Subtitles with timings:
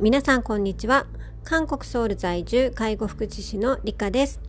[0.00, 1.06] 皆さんこんにちは。
[1.44, 4.40] 韓国ソウル在住介護福祉士の理香です。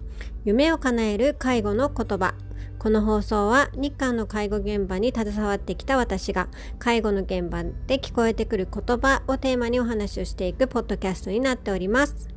[0.45, 2.35] 夢を叶える介護の言葉。
[2.77, 6.47] この放送は日韓の介護現場に携わってきた私が
[6.77, 12.29] 介護の現場で聞こえてくる言葉をテーマにお話をしていくポッドキャストになっております。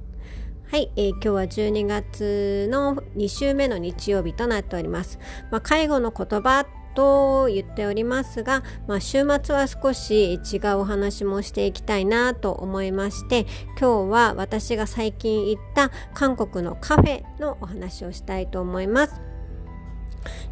[0.73, 5.19] はい、えー、今日は12月の2週目の日曜日となっております。
[5.51, 13.47] まあ、介護の言葉と言っておりますが、まあ、週末は少し違うお話もしていきたいなと思いまして
[13.79, 19.21] 今日は私が最近行った韓国のカフェのお話をしたいと思います。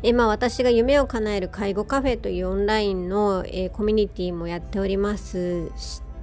[0.03, 5.71] 今私が夢を叶える介護カフェというオンラインの、えー、コミュニティもやっております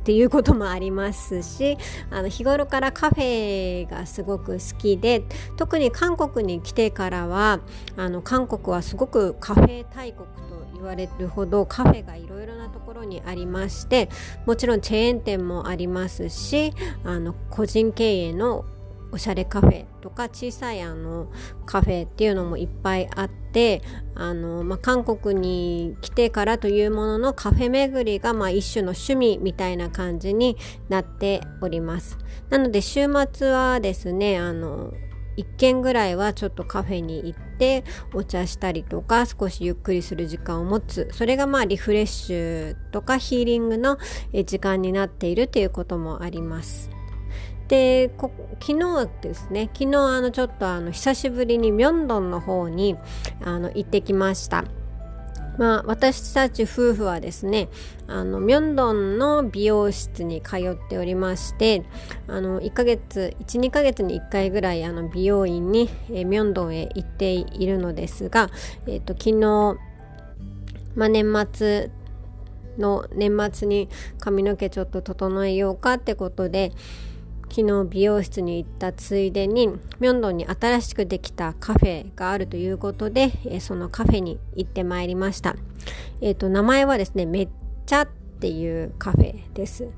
[0.08, 1.78] っていうこともありますし
[2.10, 5.26] あの日頃からカフェがすごく好きで
[5.58, 7.60] 特に韓国に来てからは
[7.98, 14.08] あの韓国はすごくカフェ大国と言われるほどカフェがいろいろなところにありまして
[14.46, 16.72] もちろんチェーン店もありますし
[17.04, 18.64] あの個人経営の
[19.12, 21.32] おしゃれカフェとか小さいあの
[21.66, 23.82] カフェっていうのもいっぱいあって
[24.16, 30.58] あの、まあ、韓国に来てからというもののカフェ巡りがまあ一種の趣味みたいな感じに
[30.90, 32.18] なっております。
[32.50, 34.94] なので週末はですねあの
[35.38, 37.84] 1軒ぐらいはちょっとカフェに行って
[38.14, 41.08] お茶したりとか少しゆっくりする時間を持つ。
[41.12, 43.98] それがまあリフレッシュとかヒーリングの
[44.46, 46.97] 時間になっているということもあります。
[47.68, 49.70] で昨日ですね。
[49.74, 52.96] 昨日あのちょっとあの久しぶりにミョンドンの方に
[53.44, 54.64] あの行ってきました。
[55.58, 57.68] まあ、私たち夫婦はですね
[58.08, 61.84] あのミョンドンの美容室に通っておりまして
[62.28, 68.52] あの1ヶ月12ヶ月に1回ぐらいあの美容院に、えー、ミョンドンへ行っているのですが、
[68.86, 69.80] えーと、昨日、
[70.96, 71.90] まあ、年末
[72.78, 76.72] の年末に髪の毛ちょっと整えようかってことで
[77.58, 79.68] 昨日美容室に行ったついでに
[80.00, 85.56] ミョンドンに新しくできたカフェがあるということで、えそのカフェに行ってまいりました、
[86.22, 87.50] えーと、名前はですねめっ
[87.88, 88.08] ちゃっ
[88.40, 89.90] ていうカフェです。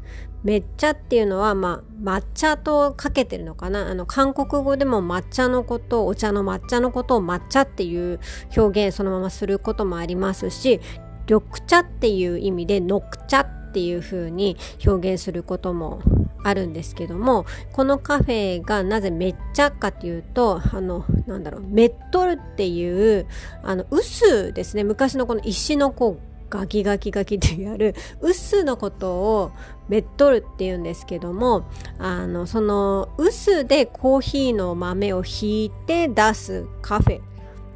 [0.42, 3.90] めっちゃっていうのは、まあ、抹茶とかけてるのかな？
[3.90, 8.22] あの韓国語でも抹茶のことお茶の抹茶のことを抹茶っていう
[8.56, 10.80] 表現そのまますることもありますし
[11.28, 14.56] 緑茶っていう意味でノク茶っていう風に
[14.88, 16.02] 表現することも
[16.44, 23.28] あるんですけどもこのカフェがなぜめっちゃかというとあのなんだろうメットルっていう
[23.64, 24.84] あの臼ですね。
[24.84, 29.52] 昔のこの石のこうガキガキガキってやる臼のことを
[29.88, 31.66] メットルって言うんですけども
[32.00, 37.22] あのその臼でコーヒーの豆をひいて出すカフェっ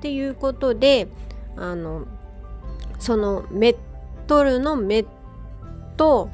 [0.02, 1.08] ていうことで
[1.56, 2.06] あの
[3.00, 3.76] そのメッ
[4.28, 5.06] トルのメッ
[5.98, 6.30] ト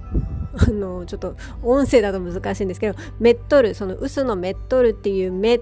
[0.58, 5.60] あのちょっと音声だと難しいんですけどメットルその臼のメットルっていうメ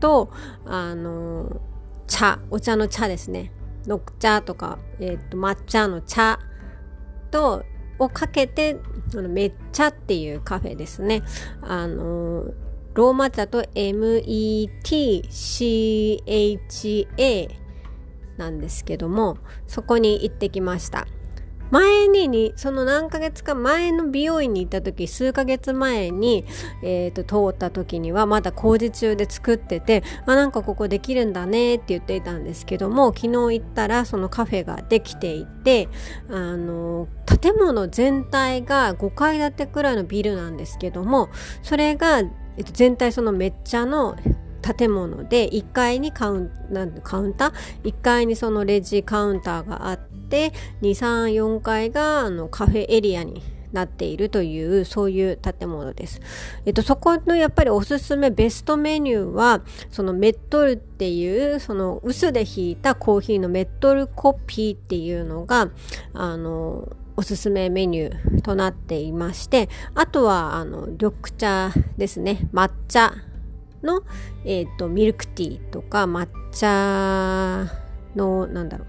[0.00, 0.30] と
[0.64, 1.60] あの
[2.06, 3.52] 茶お茶の茶ですね。
[3.86, 6.38] 緑茶とか、えーと、抹茶の茶
[7.30, 7.64] と
[7.98, 8.78] をかけて
[9.14, 11.22] あのめっちゃっていうカフェですね。
[11.62, 12.44] あの
[12.94, 14.80] ローマ茶と METCHA
[18.36, 21.06] なんですけどもそこに行ってきました。
[21.70, 26.44] 前ににその何ヶ月か前の美容院に行った時数ヶ月前に、
[26.82, 35.88] えーと、通った時にはまだ工事中で作っててあなんかここできるんだねって言っていたんですけども昨日行ったらそのカフェができていて
[36.28, 37.08] あの
[37.40, 41.28] 建物全体が5階建てくらいのビルなんですけども
[41.62, 44.16] それが、えっと、全体そのめっちゃの
[44.60, 47.52] 建物で1階にカウンなカウンター
[47.84, 56.20] ？1階にそのレジカウンターがあって234階があのカフェエリアになっているというそういう建物です。
[56.66, 65.70] えっと、そこのやっぱりおすすめベストメニューはそのメットルっていうその薄でひいたコーヒーのメットルコピーっていうのが
[66.12, 73.12] あのおすすめメニューとなっていましてあとはあの緑茶ですね抹茶
[73.82, 74.02] の、
[74.44, 77.70] えーと、ミルクティーとか抹茶
[78.16, 78.84] のなんだろ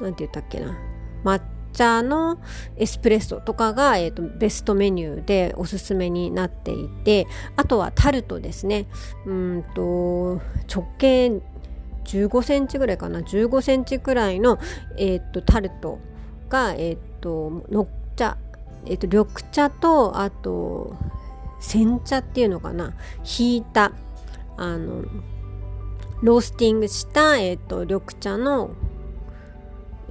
[0.00, 0.76] うなんて言ったっけな。
[1.24, 1.40] 抹
[1.72, 2.38] 茶の
[2.76, 7.26] エスプレッソとかが、えーと、ベストメニューでおすすめになっていて
[7.56, 8.86] あとはタルトですね。
[9.26, 10.40] うんと
[10.72, 11.40] 直径
[12.04, 13.20] 15センチぐらいかな。
[13.20, 14.58] 15センチくらいの、
[14.96, 15.98] えーと、タルト
[16.48, 17.88] が、えー、とのっ
[18.18, 18.36] 茶、
[18.86, 20.96] えー、と緑茶とあと
[21.60, 22.94] 煎茶っていうのかな。
[23.22, 23.92] ひいた
[24.58, 25.04] あの
[26.22, 28.70] ロースティングした、えーと、緑茶の、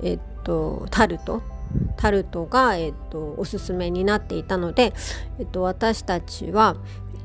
[0.01, 1.41] えーと、タルト？
[1.97, 4.93] タルトが、えっと、おすすめになっていたので、
[5.37, 6.77] えっと、私たちは、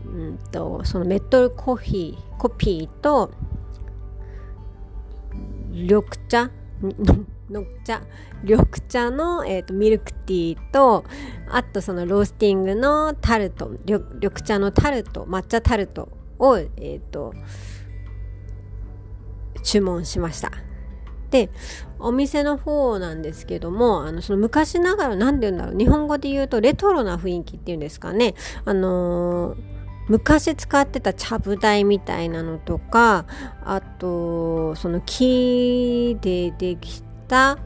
[0.04, 3.30] うんと、そのメットルコーヒーコピーと
[5.70, 6.50] 緑茶？
[7.48, 8.02] の茶？
[8.42, 11.04] 緑茶の、えーと、ミルクティーと
[11.48, 16.08] あとそのロースティングのタルト緑茶のタルト抹茶タルト
[16.43, 17.33] を、えーと
[19.62, 20.50] 注文しました。
[21.31, 21.49] で
[21.99, 28.35] お店の方なんですけどもあのその昔ながら何て言うんだろう日本語で言うとレトロな雰囲気っていうんですかね
[28.67, 29.56] あのー、
[30.09, 33.25] 昔使ってたちゃぶ台みたいなのとか
[33.65, 37.59] あとその木でできた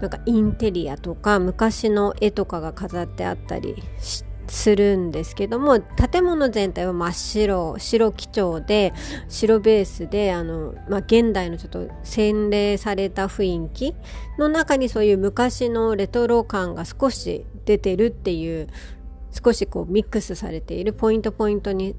[0.00, 8.92] なんかインテリアとか昔の絵とかが飾ってあったりしてするんですけども建物全体は真っ白白基調で
[9.28, 13.94] 白ベースであの、まあ、現代のちょっと洗礼された雰囲気
[14.38, 18.68] の中にそういう昔のレトロ感が少し出てるっていう
[19.30, 21.94] 少しこうミックスされているポイントポイントに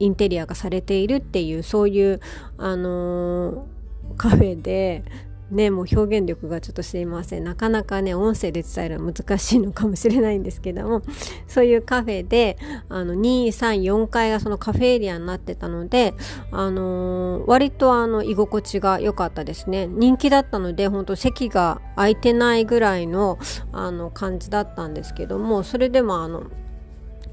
[0.00, 2.20] インテリアがされているっていうそういう
[2.58, 5.04] あのー、カフェで
[5.52, 11.02] ねもう表現力がちょっとすいませんなかなかね音声で伝えるのは難しいのかもしれないんですけども
[11.46, 12.58] そういうカフェで
[12.88, 16.14] あの234階がそのカフェエリアになってたので
[16.50, 23.38] あのー、割とあの居心地が良かったですね人気だったので本当席が空いてないぐらいの
[23.72, 26.44] あの感じだったんですけどもそれでもあの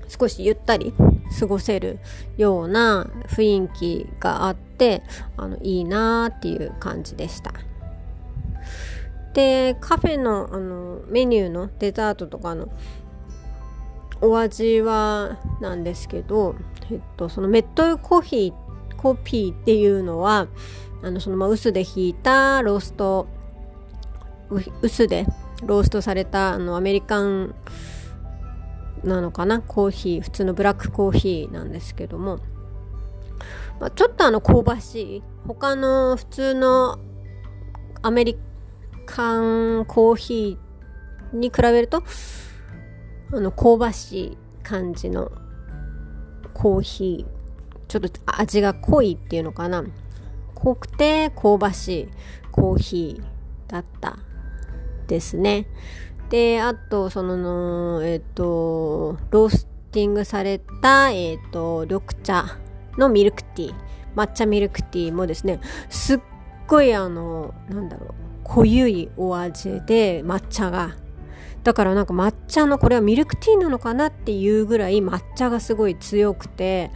[0.09, 0.93] 少しゆったり
[1.39, 1.99] 過ごせる
[2.37, 5.03] ような雰囲気があって
[5.37, 7.68] あのいいなーっていう感じでした。
[9.33, 12.67] でカフェのあのメニューのデザートとかの
[14.21, 16.55] お味はなんですけど、
[16.91, 20.47] えっと、そのメットコーヒーコピーっていうのは
[21.01, 23.27] あのそのまあ薄でひいたロースト
[24.81, 25.25] 薄で
[25.63, 27.55] ローストされたあのアメリカン
[29.03, 29.61] なのかな？
[29.61, 32.39] コーヒー普通のブラックコーヒーなんですけども、
[33.79, 35.23] まあ、ちょっとあの香ばしい。
[35.47, 36.99] 他の普通の
[38.01, 38.37] アメリ
[39.09, 42.03] 缶コーヒーに比べると
[43.33, 45.31] あの香ばしい感じの
[46.53, 49.83] コーヒーちょっと味が濃いっていうのかな。
[50.53, 52.09] 濃くて香ばしい
[52.51, 54.19] コーヒーだった
[55.07, 55.65] ですね。
[56.29, 62.45] であとそのえっ、ー、とロースティングされたえっ、ー、と緑茶
[62.97, 63.75] のミルクティー
[64.15, 65.59] 抹茶ミルクティーもですね
[65.89, 66.19] すっ
[66.67, 70.95] ごいあのなんだろう濃ゆいお味で抹茶が
[71.63, 76.89] だからなんか抹茶のこれはミルクティーなのかなっていうぐらい抹茶がすごい強くて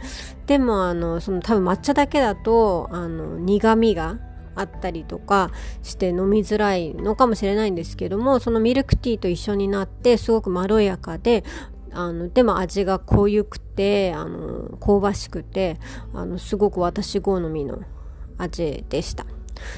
[0.46, 4.18] でもあのその多分抹茶だけだとあの苦味が
[4.56, 5.52] あったりとか
[5.82, 11.44] して飲みづらいのかもしれないんですけどもそのミルクティーと一緒になってすごくまろやかで
[11.92, 15.78] あのでも味が濃ゆくてあの香ばしくて
[16.12, 17.78] あのすごく私好みの
[18.38, 19.24] 味でした。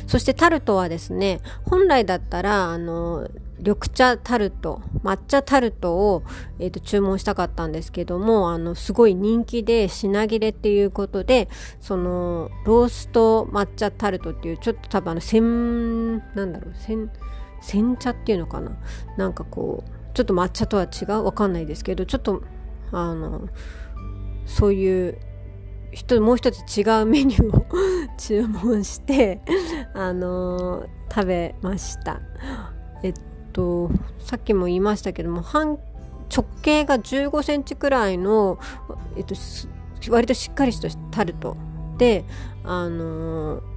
[0.06, 3.28] そしてタルトはですね本来だったらあの
[3.58, 6.22] 緑茶タルト抹茶タルトを、
[6.58, 11.48] えーと、注文したかったんですけどもあのすごい人気で品切れっていうことで
[11.80, 17.10] そのロースト抹茶タルトっていうちょっと多分あの煎なんだろう煎
[17.60, 18.76] 煎茶っていうのかな。
[19.16, 22.42] なんかこうちょっと抹茶とは違うわかんないですけどちょっと
[22.92, 23.48] あの
[24.46, 25.18] そういう
[26.20, 27.66] もう一つ違うメニューを
[28.18, 29.40] 注文して
[29.94, 32.20] あのー、食べました。
[33.02, 33.14] えっ
[33.52, 35.78] とさっきも言いましたけども半
[36.34, 38.58] 直径が15センチくらいの、
[39.16, 39.34] えっと、
[40.10, 41.56] 割としっかりしたタルト
[41.98, 42.24] で
[42.64, 43.76] あのー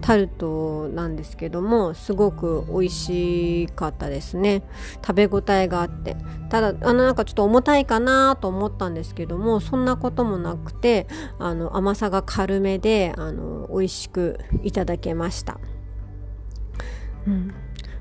[0.00, 4.62] タルトなんですけどもすごく美味しかったですね。
[5.06, 6.16] 食べ応えがあって。
[6.48, 11.06] ただあのなんかちょっと重たいかなと思ったんですけどもそんなこともなくて
[11.38, 15.60] あの甘さが軽めであの美味しくいただけました、
[17.26, 17.54] うん。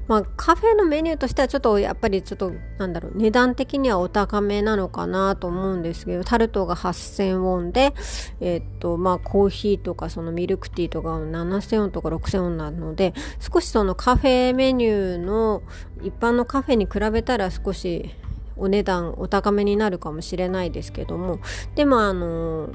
[0.09, 7.93] まあ、カフェのメニューとしてはちょっとやっぱりちょっとなんだろう値段的にはお高めなのかなと思うんですけどタルトが8000ウォンで
[8.39, 15.61] えー、っとまあコーヒーとかそのミルクティーとか7000ウォンとか6000ウォンなので少しそのカフェメニューの
[16.01, 18.09] 一般のカフェに比べたら少し
[18.57, 21.39] お値段お高めになるかもしれないですけども
[21.75, 22.69] でもあの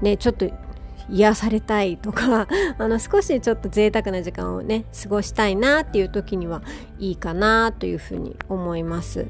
[0.00, 0.50] ねちょっと
[1.10, 2.46] 癒されたいとか
[2.78, 6.62] あの少しちょっと贅沢な時間をね過ごしたいなっていう時には
[6.98, 9.26] いいかなというふうに思います。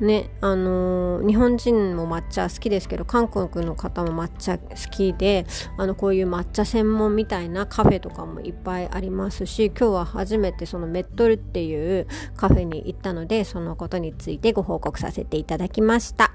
[0.00, 5.44] ねあのー、日本人も抹茶好きですけど韓国の方も抹茶好きで
[5.76, 16.32] あのこういう抹茶専門みたいなカフェとかもいっぱいありますし今日は初めてそのメットルっていうカフェに行ったのでそのことについてご報告させていただきました。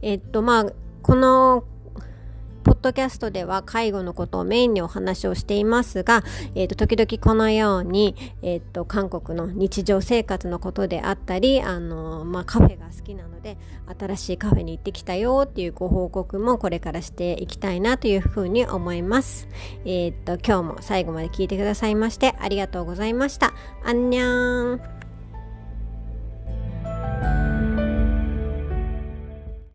[0.00, 0.66] えっとまあ
[1.02, 1.64] この
[2.62, 6.22] ポッドキャストでは介護のことをメインにお話をしていますが、
[6.54, 13.58] えーと、時々このように、えーと、韓国の日常生活のことであったり、あのまあ、カフェが好きなので
[13.98, 19.48] 新しいカフェに行ってきたよっていうご報告もこれからしていきたいなというふうに思います。
[19.84, 23.52] えっ、と今日も最後まで聞いてくださいましてありがとうございました。
[23.84, 25.01] あんにゃーん。